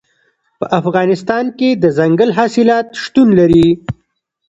[0.59, 3.67] په افغانستان کې دځنګل حاصلات شتون لري.